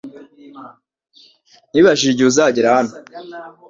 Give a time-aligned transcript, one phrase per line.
[1.71, 2.93] Nibajije igihe uzagera hano